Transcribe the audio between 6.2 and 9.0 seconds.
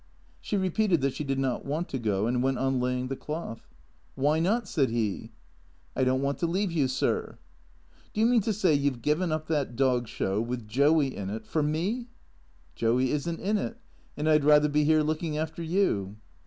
want to leave you, sir."" Do you mean to say you